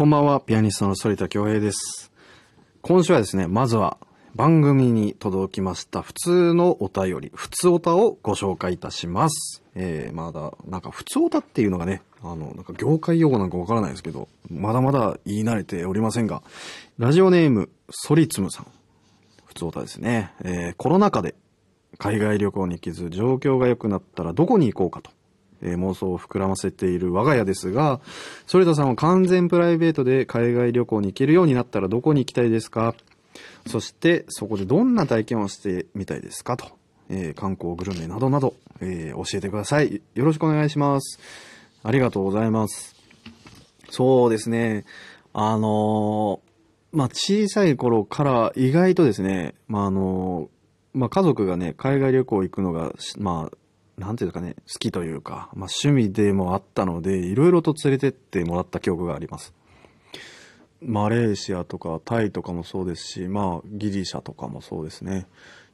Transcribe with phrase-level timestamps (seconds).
[0.00, 2.10] こんばんは、ピアニストの反田恭平です。
[2.80, 3.98] 今週はですね、まずは
[4.34, 9.62] 番組に届きました普通のお便り、普通おたをご紹介いたします。
[9.74, 16.42] えー、まだ、なんか普通おたっていうのがね、あの、なんか業界用語なんかわからないですけど、まだまだ言い慣れておりませんが、
[16.96, 18.66] ラジオネーム、ソリツムさん。
[19.44, 20.32] 普通おたですね。
[20.42, 21.34] えー、コロナ禍で
[21.98, 25.10] 海外旅行に行けず、状況が良くなったらどこに行こうかと。
[25.62, 28.00] えー妄想を膨らませている我が家ですが、
[28.46, 32.94] 反田さんは完全プライベートで海外旅行に行けるようになったらどこに行きたいですか？
[33.66, 36.56] そして、そこでどんな体験をしてみたいですか？
[36.56, 36.66] と。
[37.08, 40.00] えー観光グルメなどなど、えー教えてください。
[40.14, 41.18] よろしくお願いします。
[41.82, 42.94] ありがとうございます。
[43.90, 44.84] そうですね。
[45.32, 46.50] あのー
[46.92, 50.48] まあ、小さい頃から意外とですね、まあ、あの
[50.92, 53.56] まあ、家族がね、海外旅行行くのが、まあ、
[54.00, 59.52] なんていうかね、好きというか、まあ、趣味でもあったので、いろいろと連れてってもらった記憶があります。
[60.80, 65.26] マレーシアとかタイとかもそうですし、まあ、ギリシャとかもそうですね。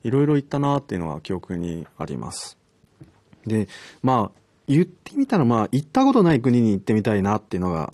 [0.03, 2.59] いろいろ行ったなっていうのは記憶にあります。
[3.47, 3.69] で、
[4.03, 7.93] まあ、言ってみたら、まあ、行ったことない国に行ってみたいなっていうのが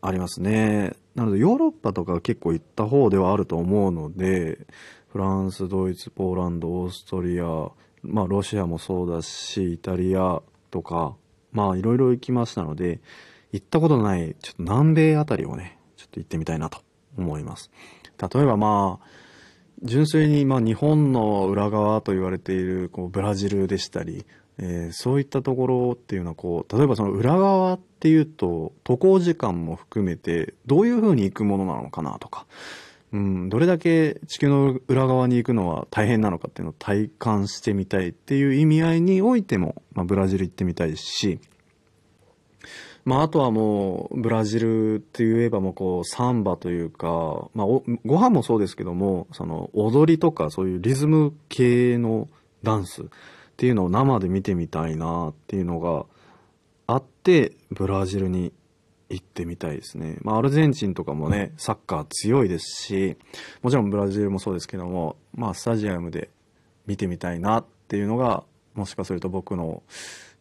[0.00, 0.96] ありますね。
[1.14, 4.66] なので、ヨーロッパとか結構行った方ではあると思うので、
[5.08, 7.70] フランス、ドイツ、ポーランド、オーストリア、
[8.02, 11.16] まあ、ロシアもそうだし、イタリアとか、
[11.52, 13.00] まあ、いろいろ行きましたので、
[13.52, 16.80] 行ったことない、ちょっと南米あたりをね、ちょっと行ってみたいなと
[17.16, 17.70] 思います。
[18.32, 19.06] 例えばまあ、
[19.82, 24.26] 純粋にま日本の裏側と言われているこうブラジルでしたり、
[24.58, 32.46] えーそういったところっていうのはこう例えばその裏側っていうと渡航時間も含めてどういうふうに行くものなのかなとか、
[33.12, 41.40] うん、どれだけ地球の裏側に行くのは大変なのかっていうのを体感してみたいっていう意味合いにおいても、まあ、ブラジル行ってみたいし、
[43.08, 52.28] まあ、あとはもう、ブラジルって言えばもうこう、サンバというか、まあ、おご飯もそうですけども、その、踊りとかそういうリズム系の
[52.62, 53.06] ダンスっ
[53.56, 56.04] ていうのを生で見てみたいなっていうのが
[56.86, 58.52] あって、ブラジルに
[59.10, 60.18] 行ってみたいですね。
[60.22, 63.16] まあ、アルゼンチンとかもね、サッカー強いですし、
[63.62, 66.30] もちろんブラジルもそうですけども、まあ、スタジアムで
[66.86, 69.82] 見てみたいなっていうのが、もしかすると僕の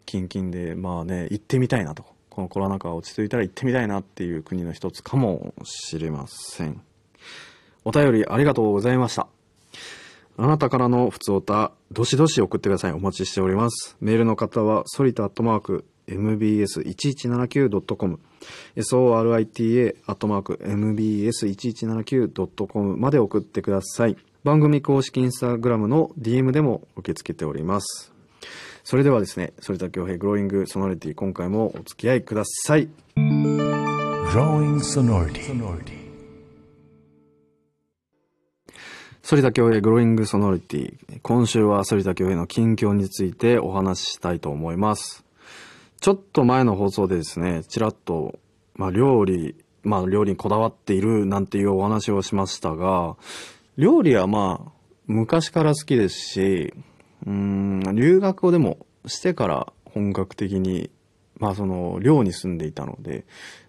[0.05, 2.05] 近々で、まあね、行ってみたいなと。
[2.29, 6.81] このコロナ禍が落ち着いたら行ってみたいなっていう国の一つかもしれません。
[7.83, 9.27] お便りありがとうございました。
[10.37, 12.91] あなたからの普通おた、どしどし送ってください。
[12.91, 13.97] お待ちしております。
[14.01, 18.19] メールの方は、ソリタアットマーク、mbs1179.com、
[18.75, 24.17] sorita アットマーク、mbs1179.com まで送ってください。
[24.43, 28.13] 番組公式インスタグラムの DM でも受け付けております。
[28.83, 32.87] それではですね、反田恭平グローイングソノリティ、今回もお付き合いください。
[33.17, 36.07] Growing sonority.
[39.29, 41.19] 反田恭平グローイングソノリティ。
[41.21, 45.26] 今週は反田恭平の近況についてお話ししたいと思います。
[45.99, 48.39] ちょっと前の放送でですね、ちらっと、
[48.75, 53.15] まあ料理、まあ料理にこだわっているなんていうお話をしましたが、
[53.77, 54.71] 料理はまあ
[55.07, 56.73] 昔から好きですし、
[57.25, 60.91] うん、留学をでもしてから本格的に、
[61.39, 63.25] まあその寮に住んでいたので、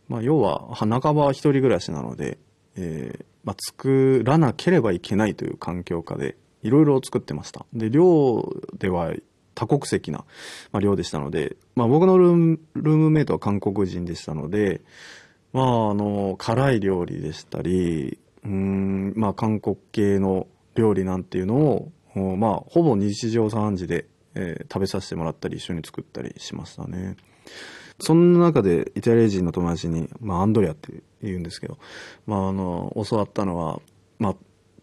[0.09, 2.39] まあ要は半ばは一人暮らしなので、
[2.77, 7.65] えーまあ作らなければいけないという環境下でいろいろ作ってました。
[7.73, 8.45] で、寮
[8.77, 9.13] では
[9.59, 10.19] 多国籍な、
[10.71, 14.83] まあ、寮でしたので、まあ僕のルームルームメイトは韓国人でしたので、
[15.53, 20.47] まああの、辛い料理でしたり、うーん、まあ韓国系の
[20.77, 21.57] 料理なんていうの
[22.15, 27.17] を、まあほぼ日常茶飯事で、えー食べさせてもらったり一緒に作ったりしましたね。
[27.99, 31.79] そんな中でイタリア人の友達に、まあアンドレアって言うんですけど、
[32.27, 33.81] まああの、教わったのは、
[34.21, 34.37] まあ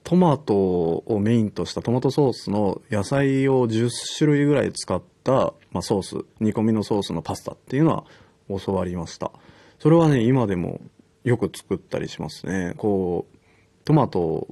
[0.06, 3.90] トマトをメインとしたトマトソースの野菜を10
[4.20, 8.06] 種類ぐらい使った、まあ、ソース、煮込みのソースのパスタっていうのは
[8.48, 9.32] 教わりました。
[9.80, 10.80] それはね、今でも
[11.24, 12.76] よく作ったりしますね。
[12.78, 13.38] こう、
[13.84, 14.48] トマト、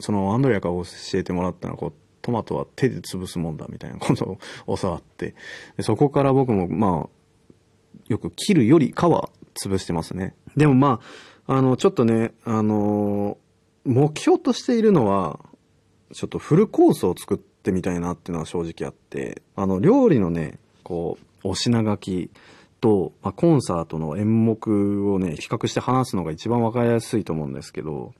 [0.00, 0.84] そのアンドレアから教
[1.14, 4.36] えてもらったのは、こう、トマトは手で潰すもんだみたいなこと
[4.66, 5.36] を教わって、
[5.78, 7.08] そこから僕もまあ、
[8.08, 10.34] よく切るよりかは潰してますね。
[10.56, 11.00] でもま
[11.46, 13.38] あ、あの、ちょっとね、あの、
[13.88, 15.40] 目標としているのは、
[16.12, 22.30] ちょっとフルコースを作ってみたいなっていうのは正直あって、あの、料理のね、こう、お品書き
[22.80, 28.14] と、まあ、コンサートの演目をね、比較して話すのが一番わかりやすいと思うんですけど、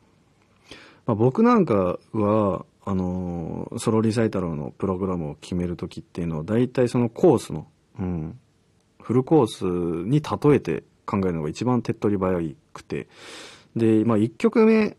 [1.06, 7.66] まあ、僕なんかは、あのソロリサイタルのプログラムを決めるときっていうのは、大体そのコースの、
[7.98, 8.38] うん、
[9.02, 12.40] フルコースに例えて考えるのが一番手っ取り早
[12.72, 13.08] くて。
[13.76, 14.96] で、まあ1曲目、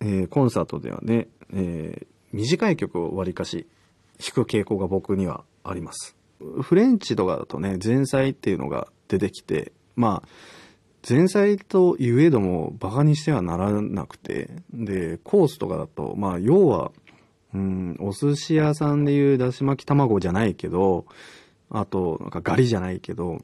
[0.00, 3.66] えーコンサートではね、えー短い曲をわりかし
[4.18, 6.16] 弾く傾向が僕にはあります。
[6.60, 10.28] フレンチとかだとね、前菜っていうのが出てきて、まあ、
[11.08, 16.92] 前菜といえどもバカにしてはならなくて、で、コースとかだと、まあ、要は、
[17.54, 21.06] うん、お寿司屋さんでいうだし巻き卵じゃないけど、
[21.70, 23.38] あと、なんかガリじゃないけど、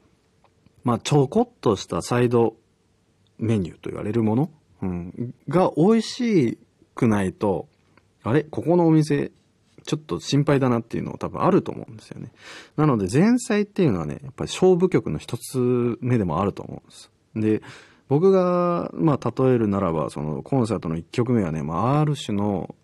[0.83, 2.55] まあ、ちょこっとしたサイド
[3.39, 6.57] メニューと言われるもの、うん、が美味し
[6.93, 7.67] くないと、
[8.23, 8.43] あれ？
[8.43, 9.31] ここのお店、
[9.83, 12.31] ちょっと心配だなっていうの多分あると思うんですよね。
[12.75, 17.11] なので前菜っていうのはね、やっぱり勝負曲の一つ目でもあると思うんです。
[17.35, 17.61] で、
[18.07, 22.75] 僕が、まあ、例えるならば、そのコンサートの一曲目はね、まあ、ある種の、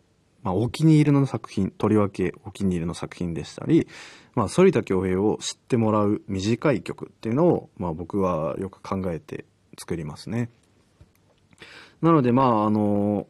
[0.42, 3.88] まあ、お気に入りの作品、とりわけお気に入りの作品でしたり、
[4.34, 9.46] まあ、反田恭平を知ってもらう短い曲っていうのを、まあ、僕はよく考えて
[9.78, 10.50] 作りますね。
[12.02, 13.28] なので、まあ、あの、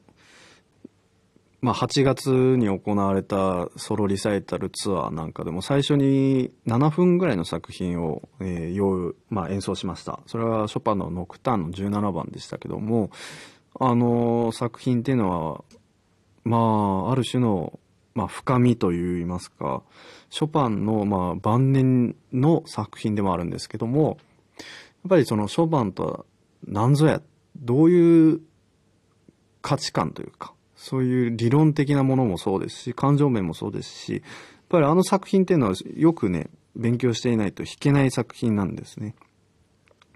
[1.61, 10.21] まあ、8月に行われたソロリサイタルツアーなんかでも最初に7分ぐらいの作品を、えー用まあ、演奏しました。
[10.25, 13.11] それはショパンのノクターンの17番でしたけども、
[13.79, 15.63] あの作品っていうのは、
[16.43, 16.57] ま
[17.09, 17.79] あ、ある種の、
[18.15, 19.83] まあ、深みといいますか、
[20.31, 24.17] ショパンの、まあ、晩年の作品でもあるんですけども、
[24.57, 24.63] や
[25.07, 26.25] っぱりそのショパンとは
[26.67, 27.23] 何ぞやっ、
[27.55, 28.41] どういう
[29.61, 34.21] 価値観というか、そういう理論的なものもそうですし、感情面もそうですし、やっ
[34.69, 39.15] ぱりあの作品っていうのはよくね、勉強していないと弾けない作品なんですね。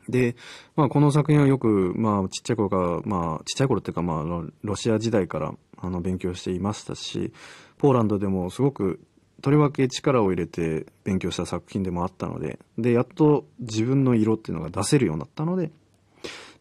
[0.07, 0.35] で、
[0.75, 4.23] まあこの作品はよく、まあちっちゃい頃から、まあちっちゃい頃っていうかまあ
[4.63, 7.33] ロシア時代からあの勉強していましたし、
[7.77, 8.99] ポーランドでもすごく
[9.41, 15.71] とりわけ力を入れて勉強した作品でもあったので、で、やっと自分の色っていうのが出せるようになったので、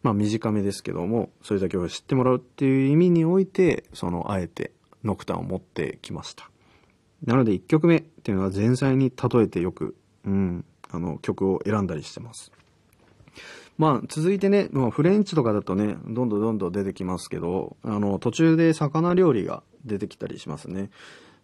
[0.05, 4.71] まあ短めですけども、それだけを知ってもらうっていう意味において、その、あえて
[5.03, 6.51] ノクターンを持ってきました。
[7.25, 12.51] なので1曲目っていうのは前菜に例えてよく、うん、あの曲を選んだりしてます。
[13.79, 20.91] まあ続いてね、まあ、フレンチとかだとね、どんどんどんどん出てきますけど、あの途中で魚料理が出てきたりしますね。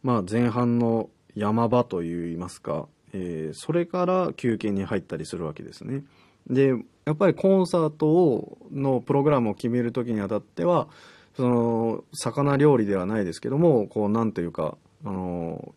[0.04, 6.04] まあ前半の山場といいますか、えーそれから休憩に入ったりするわけですね。
[6.48, 6.74] で、
[7.06, 10.88] やっぱりコンサートをのプログラムを決める時にあたっては、
[11.36, 15.74] その魚料理ではないですけども、こうなんというか、あの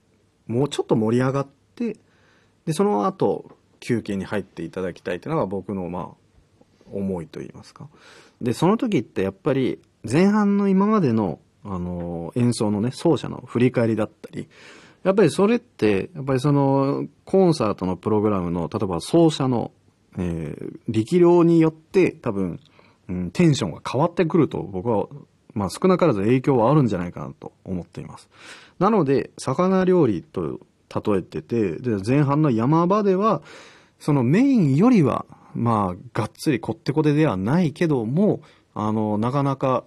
[0.46, 1.96] もうちょっと盛り上がって、
[2.66, 6.06] で、その後休憩に入っていただきたいというのが僕のまあ
[6.92, 7.88] 思いといいますか。
[8.40, 14.48] で、その時ってやっぱり前半の今までのあの演奏のね、奏者の振り返りだったり、
[15.04, 19.70] やっぱりそれって、やっぱりそのコンサートのプログラムの、例えば奏者の、
[20.18, 22.60] えー力量によって多分、
[23.08, 25.06] うん、テンションが変わってくると僕は、
[25.52, 28.28] まあ少なからず影響はあるんじゃないかなと思っています。
[28.78, 30.60] なので、魚料理と
[30.94, 33.42] 例えてて、で、前半の山場では、
[33.98, 38.40] そのメインよりは、まあ、がっつりこってこてではないけども、
[38.74, 39.84] あの、なかなか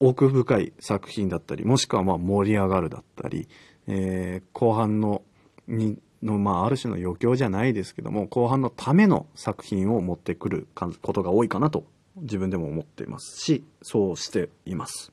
[0.00, 3.48] 奥深い作品だったり、もしくはまあ盛り上がるだったり、
[3.86, 5.22] えー後半の、
[5.68, 11.84] に、の、まあ、ある種の余興じゃないですけども、後半のための作品を持ってくることが多いかなと、
[12.16, 15.12] 自分でも思っていますし、そうしています。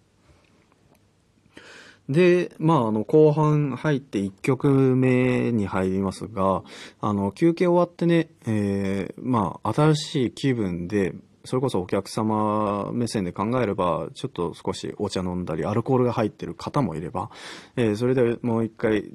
[2.10, 6.64] で、まあ、あの、後半入って1曲目に入りますが、
[7.00, 11.14] あの、休憩終わってね、えーまあ、新しい気分で、
[11.46, 17.30] それこそお客様目線で考えれば、ちょっと少しお茶飲んだり、アルコールが入ってる方もいれば、
[17.76, 19.12] えーそれでもう一回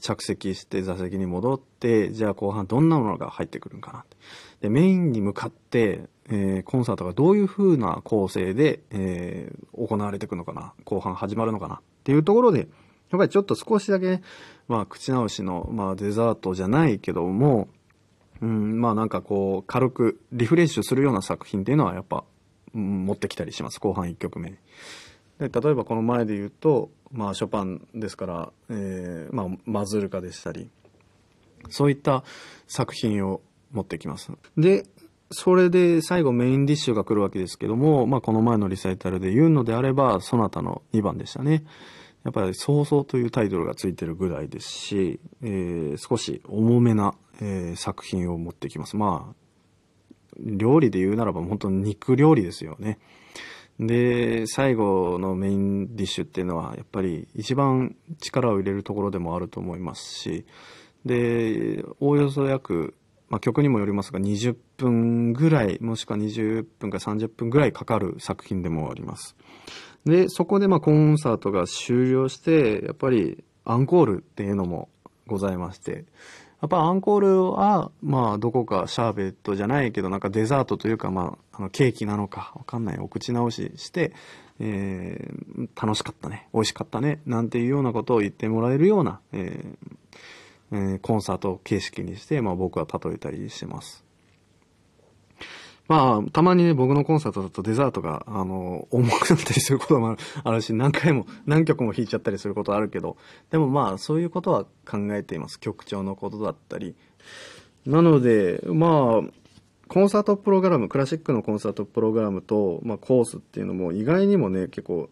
[0.00, 4.16] 着席して座席に戻って、じゃあ後半どんなものが入ってくるんかなって。
[4.62, 12.58] で、メインに向かって、えーコンサートがどういう風な構成で、えー行われていくのかな、後半始まるのかなっていうところで、
[13.10, 14.20] やっぱりちょっと少しだけ、
[14.66, 17.68] まあ、口直しの、まあ、デザートじゃないけども、
[18.40, 22.24] うん、まあなんかこう、軽くリフレッシュするような作品っていうのはやっぱ、
[22.74, 24.50] うん持ってきたりします、後半1曲目。
[25.38, 30.70] で、例えばこの前で言うと、まあショパンですから、えーまあマズルカでしたり、
[31.70, 32.24] そういった
[32.66, 33.40] 作品を
[33.72, 34.30] 持ってきます。
[34.56, 34.84] で、
[35.30, 41.64] それで最後メインディッシュが来るわけですけども、まあこの前のリサイタルで言うのであれば、ソナタの2番でしたね。
[42.24, 48.96] やっぱり「早々」というタイトルがついてるぐらいですし、えー少し重めな、えー作品を持ってきます。
[48.96, 49.34] まあ、
[50.38, 52.98] 料理で言うならば本当に肉料理ですよね。
[53.80, 60.44] で、最後のメインディッシュっていうのはやっぱり一番力を入れるところでもあると思いますし、
[61.04, 62.94] で、おおよそ約
[63.28, 69.36] まあ、曲にもよりますが20分ぐらい、もしくは20分か30分ぐらいかかる作品でもあります。
[70.04, 74.88] で、そこでまあコンサートが終了して、やっぱりアンコールっていうのも
[75.26, 76.04] ございまして、
[76.60, 84.12] やっぱアンコールは、まあ、どこかシャーベットじゃないけど、なんかデザートというか、まあ、あの、ケーキなのか、わかんない、お口直しして、
[84.58, 89.98] えー、楽しかったね、美味しかったね、なんていうようなことを言ってもらえるような、えー
[90.72, 94.04] えー、コンサート形式にして、まあ僕は例えたりしてます。
[95.88, 103.16] まあ、たまにね、僕のコンサートだとデザートが、あの、重くなったりすることもあるし、何回も、何曲も弾いちゃったりすることあるけど、
[103.50, 105.58] でもまあ、そういうことは考えています。
[105.58, 106.94] 曲調のことだったり。
[107.86, 109.30] なので、まあ、
[109.88, 115.08] コンサートプログラム、クラシックのコンサートプログラムと、まあ、コースっていうのも意外にもね、結構、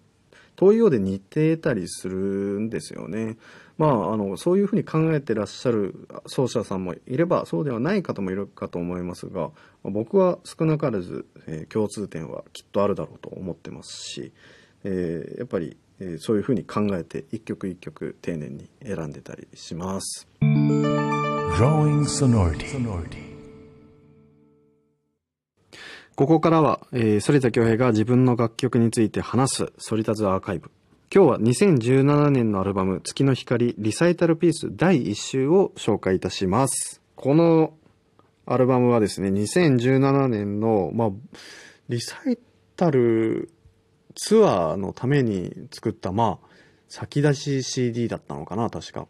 [0.56, 2.16] 遠いようで似てたりする
[2.60, 3.38] んですよね。
[3.78, 9.50] まあ、あの、そういうふうに考えてらっしゃる奏者さんもいれば、そうではない方もいるかと思いますが、
[9.82, 14.32] 僕は少なからず、えー、共通点はきっとあるだろうと思ってますし、
[14.84, 20.26] えー、やっぱり、えー、そういうふうに考えて一曲一曲丁寧に選んでたりします。
[26.14, 30.70] ここからは、えー、反田恭平が自分の楽曲について話す、反田ズアーカイブ。
[31.14, 37.00] 今日は2017年のアルバム月の光リサイタルピース第1週を紹介いたします。
[37.14, 37.74] この
[38.44, 41.10] アルバムはですね、2017年の、まあ、
[41.88, 42.36] リサイ
[42.74, 43.50] タル
[44.16, 46.48] ツアーのために作った、まあ、
[46.88, 49.06] 先出し CD だったのかな、確か。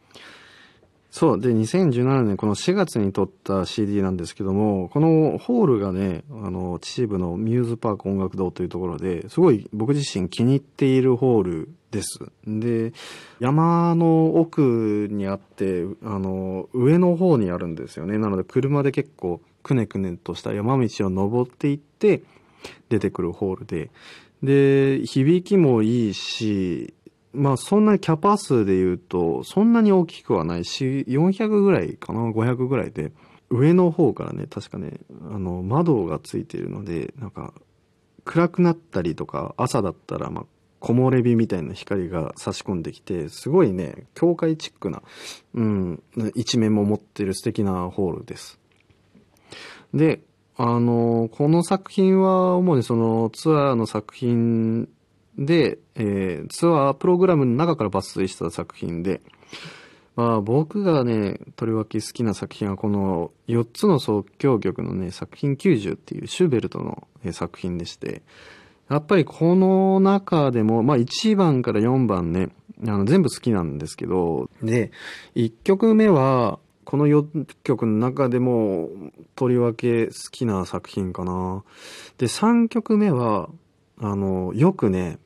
[1.10, 1.40] そう。
[1.40, 12.18] で、2017年、この4月に撮った CD なんですけども、このホールがね、あの、秩父のミューズパーク音楽堂というところで、すごい僕自身気に入っているホールです。
[12.46, 12.92] で、
[13.40, 18.18] 山の奥にあって、あの、上の方にあるんですよね。
[18.18, 22.22] なので、車で結構、くねくねとした山道を登っていって、
[22.88, 23.90] 出てくるホールで、
[24.42, 26.94] で、響きもいいし、
[27.32, 33.12] まあそんなにキャパ数で言うと、そんなに大きくはないし、400ぐらいかな、500ぐらいで、
[33.50, 35.00] 上の方からね、確かね、
[35.30, 37.52] あの、窓がついているので、なんか、
[38.24, 40.46] 暗くなったりとか、朝だったら、まあ、
[40.86, 45.02] 木漏れ日みたいな光が差し込んできて、すごいね、教会チックな、
[45.54, 46.02] うん、
[46.36, 48.60] 一面も持ってる素敵なホールです。
[49.92, 50.20] で、
[50.56, 54.88] あの、この作品は主にそのツアーの作品
[55.36, 59.22] で、えー、ツアープログラムの中から抜粋した作品で、
[60.14, 68.22] まあ僕がね、とりわけ好きな作品はこの4つの即興曲のね、作品90っていうシューベルトの、作品でして、
[68.88, 72.50] やっぱりこの中でも、まあ1番から4番ね、
[72.86, 74.92] あの全部好きなんですけど、で、
[75.34, 78.90] 1曲目は、この4曲の中でも、
[79.34, 81.64] とりわけ好きな作品かな。
[82.18, 83.48] で、3曲目は、
[83.98, 85.18] あの、よくね、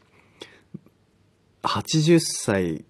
[1.63, 2.85] 80歳、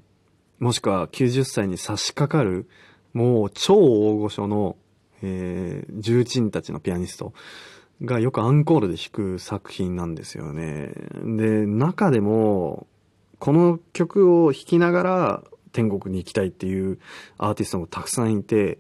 [0.61, 2.69] もしくは90歳に差し掛かる、
[3.13, 4.77] もう超大御所の、
[5.23, 7.33] えー、重鎮たちのピアニスト
[8.03, 10.93] がよくアンコールで弾く作品なんですよね。
[11.23, 12.87] で、中でも、
[13.39, 15.43] この曲を弾きながら
[15.73, 16.99] 天国に行きたいっていう
[17.39, 18.79] アーティストもたくさんいて、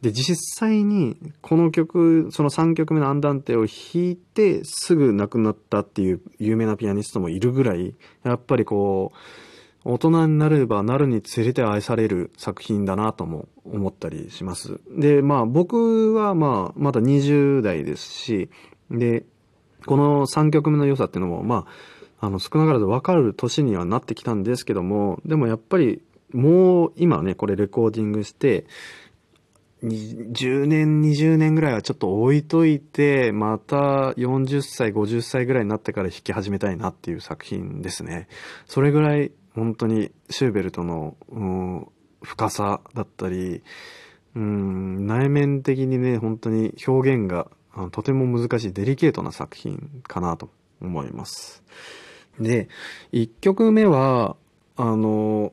[0.00, 9.16] で、実際にこの曲、その3曲目のアンダンテを弾いてすぐ亡くなったっていう有名なピアニストもいるぐらい、やっぱりこう、
[9.84, 14.80] 大人になればなるにつれて愛される作品だなとも思ったりします。
[14.96, 18.50] で、まあ僕はまあまだ20代ですし、
[18.90, 19.24] で、
[19.86, 21.66] この3曲目の良さっていうのもま
[22.20, 28.66] あ、あの少なからず分かる年にはなってきたんですけども、でもやっぱりもう今ね、これレコーディングして、
[29.82, 38.28] 10年、20年ぐらいはちょっと置いといて、また40歳、50歳ぐらいになってから弾き始めたいなっていう作品ですね。
[38.66, 41.86] それぐらい本当にシューベルトの、うん、
[42.22, 43.62] 深さだったり、
[44.34, 47.48] うん、内面的にね、本当に表現が
[47.90, 51.62] とても難しいデリケートな作品かなと思います。
[52.40, 52.68] で、
[53.12, 54.36] 1曲目は、
[54.76, 55.52] あの、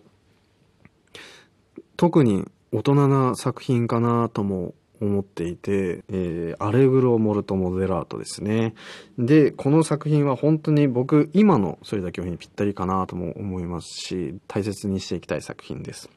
[1.97, 8.73] 特に大人な作品かなとも思っていて、えー、アレグロ・モルト・モゼラートですね。
[9.17, 16.09] で、この作品は本当に僕、今の反田教員にぴったりかなとも思いますし、大切にしていきたい作品です。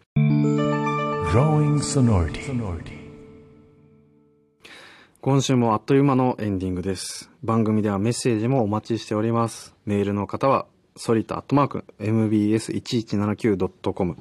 [5.21, 7.31] 今週もあっという間のエンディングです。
[7.45, 9.77] 番組ではメッセージもお待ちしております。
[9.87, 14.17] メールの方は、ソリタアットマーク mbs1179.com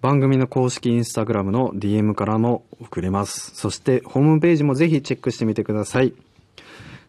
[0.00, 3.50] 番組の公式インスタグラムの DM からも送れます。
[3.54, 6.14] そしてホームページもぜひチェックしてみてください。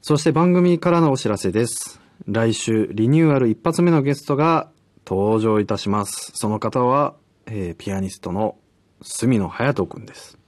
[0.02, 2.02] そして番組からのお知らせです。
[2.28, 4.72] 来週リニューアル一発目のゲストが
[5.06, 6.32] 登場いたします。
[6.36, 7.14] その方は、
[7.46, 8.58] えーピアニストの
[9.02, 10.39] 住野隼人くんです。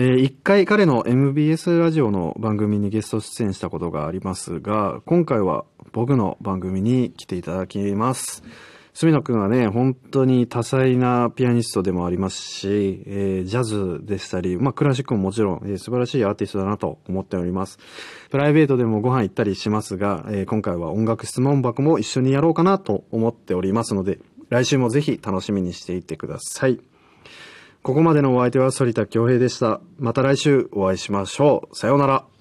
[0.00, 8.44] えー一回彼の MBS ラジオの番組にゲスト出演したことがありますが、今回は僕の番組に来ていただきます。
[8.94, 17.80] 住野くんはね、本当に多彩なピアニストでもありますし、えージャズでしたり、まあクラシックももちろん、えー素晴らしいアーティストだなと思っております。
[18.30, 26.78] プライベートでもご飯行ったりしますが、えー今回は音楽質問箱も一緒にやろうかなと思っておりますので、来週もぜひ楽しみにしていてください。
[27.82, 29.80] ここまでのお相手は反田恭平でした。
[29.98, 31.76] また来週お会いしましょう。
[31.76, 32.37] さようなら。